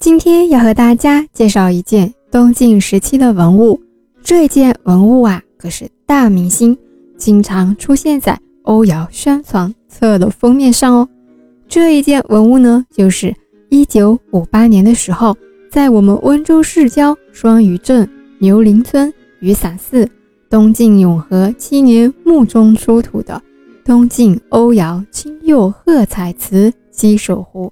[0.00, 3.78] 今天要和大家介绍一件东晋时期的文物，
[4.22, 6.74] 这件文物啊可是大明星，
[7.18, 11.06] 经常出现在欧窑宣传册的封面上哦。
[11.68, 13.34] 这一件文物呢，就是
[13.68, 15.36] 一九五八年的时候，
[15.70, 18.08] 在我们温州市郊双屿镇
[18.38, 20.08] 牛林村雨伞寺
[20.48, 23.40] 东晋永和七年墓中出土的
[23.84, 27.70] 东晋欧窑青釉褐彩瓷鸡首壶。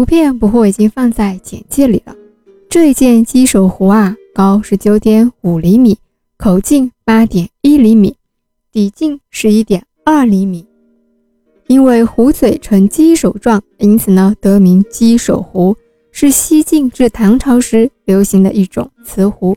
[0.00, 2.16] 图片不过已经放在简介里了。
[2.70, 5.98] 这一件鸡首壶啊，高十九点五厘米，
[6.38, 8.16] 口径八点一厘米，
[8.72, 10.64] 底径十一点二厘米。
[11.66, 15.76] 因为壶嘴呈鸡首状，因此呢得名鸡首壶，
[16.12, 19.54] 是西晋至唐朝时流行的一种瓷壶。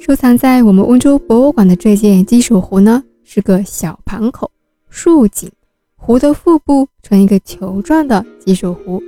[0.00, 4.50] 收藏在我们温州博物馆的这件鸡首壶呢，是个小盘口
[4.88, 5.50] 竖颈，
[5.94, 9.02] 壶的腹部呈一个球状的鸡首壶。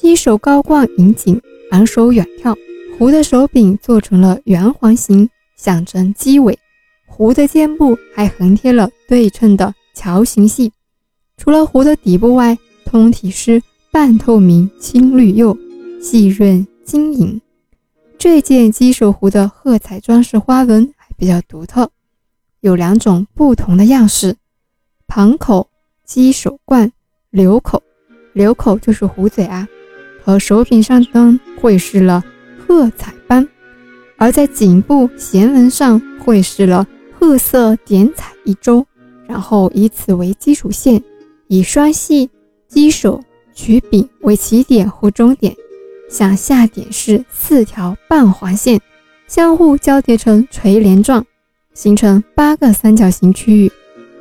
[0.00, 1.38] 鸡首高冠引颈，
[1.72, 2.56] 昂首远眺。
[2.96, 6.58] 壶的手柄做成了圆环形，象征鸡尾。
[7.04, 10.72] 壶的肩部还横贴了对称的桥形系。
[11.36, 15.54] 除了壶的底部外，通体是半透明青绿釉，
[16.00, 17.38] 细润晶莹。
[18.16, 21.90] 这件鸡首壶的褐彩装饰花纹还比较独特，
[22.60, 24.34] 有两种不同的样式：
[25.06, 25.68] 盘口、
[26.06, 26.90] 鸡首冠、
[27.28, 27.82] 流口。
[28.32, 29.68] 流口就是壶嘴啊。
[30.22, 32.24] 和手柄上灯绘饰了
[32.58, 33.48] 褐彩斑，
[34.16, 36.86] 而在颈部弦纹上绘饰了
[37.18, 38.86] 褐色点彩一周，
[39.26, 41.02] 然后以此为基础线，
[41.48, 42.30] 以双系
[42.68, 43.22] 鸡首
[43.54, 45.54] 曲柄为起点或终点，
[46.08, 48.80] 向下点是四条半环线，
[49.26, 51.24] 相互交叠成垂帘状，
[51.74, 53.72] 形成八个三角形区域，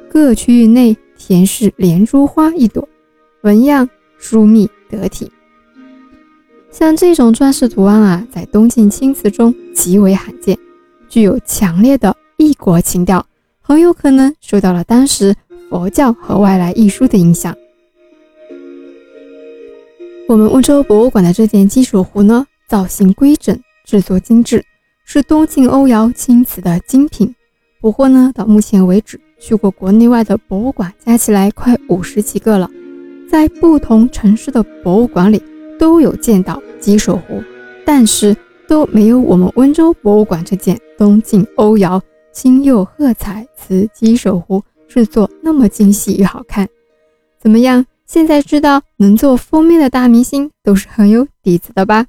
[0.10, 2.88] 各区域内填饰连珠花一朵，
[3.44, 5.32] 纹样疏密得体。
[6.72, 10.58] 像这种装饰图案啊，在东晋青瓷中极为罕见，
[11.10, 13.26] 具有强烈的异国情调，
[13.60, 15.36] 很有可能受到了当时
[15.70, 17.56] 佛教和外来艺术的影响。
[20.28, 24.64] 我们温州博物馆的这件金属壶呢，造型规整，制作精致，
[25.04, 27.34] 是东晋欧窑青瓷的精品。
[27.82, 32.70] 不过呢，到目前为止，去过国内外的博物馆加起来快五十几个了，
[33.28, 35.42] 在不同城市的博物馆里。
[35.80, 37.42] 都有见到鸡首壶，
[37.84, 38.36] 但是
[38.68, 42.00] 都没有我们温州博物馆这件东晋欧窑
[42.32, 46.68] 青釉褐彩瓷鸡首壶制作那么精细与好看。
[47.40, 47.86] 怎么样？
[48.06, 52.08] 现在知道能做封面的大明星都是很有底子的吧？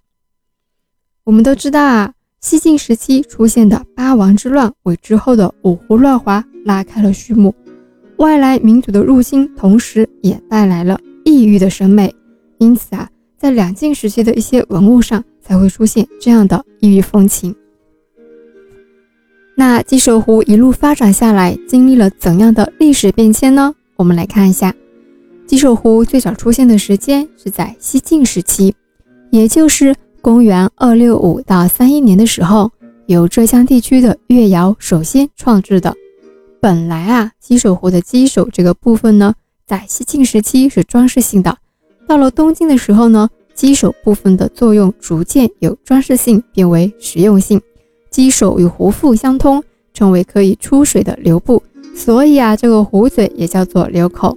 [1.24, 7.54] 我们都知道啊，西晋时期出现的八王之乱为之后的五胡乱华拉开了序幕。
[8.16, 12.14] 外来民族的入侵，同时也带来了异域的审美，
[12.58, 13.08] 因此啊。
[13.40, 17.56] 在两晋时期的一些文物上才会出现这样的异域风情。
[19.56, 23.74] 那鸡首壶一路发展下来，经历了怎样的历史变迁呢？
[23.96, 24.74] 我们来看一下，
[25.46, 28.74] 鸡首壶最早出现的时间是在西晋时期，
[29.30, 32.70] 也就是公元二六五到三一年的时候，
[33.06, 35.96] 由浙江地区的越窑首先创制的。
[36.60, 39.34] 本来啊，鸡首壶的鸡首这个部分呢，
[39.66, 41.56] 在西晋时期是装饰性的。
[42.10, 47.60] 到了东晋的时候呢，鸡首部分的作用逐渐由装饰性变为实用性，
[48.10, 49.62] 鸡首与壶腹相通，
[49.94, 51.62] 成为可以出水的流部，
[51.94, 54.36] 所以啊，这个壶嘴也叫做流口。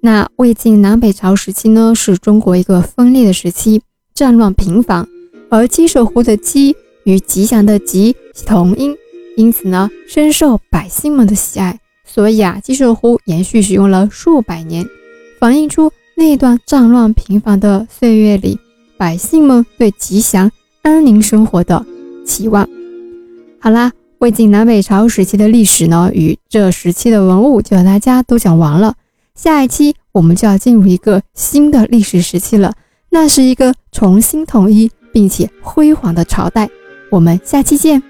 [0.00, 3.82] 那魏晋南北朝时期呢，是中国一个分裂的时期，
[4.14, 5.06] 战乱频繁，
[5.50, 6.74] 而鸡首壶的鸡
[7.04, 8.16] 与吉祥的吉
[8.46, 8.96] 同音，
[9.36, 14.86] 因此呢，深受百姓们的喜爱，所以啊，鸡首壶延续使用了数百年，
[15.38, 15.92] 反映出。
[16.18, 18.58] 那段战乱频繁的岁月里，
[18.96, 20.50] 百姓们对吉祥
[20.82, 21.86] 安宁生活的
[22.26, 22.68] 期望。
[23.60, 28.96] 好啦，魏晋南北朝时期的历史呢，与这时期的文物就和大家都讲完了。
[29.36, 32.74] 下一期我们就要进入一个新的历史时期了，
[33.10, 36.68] 那是一个重新统一并且辉煌的朝代。
[37.12, 38.02] 我们下期见。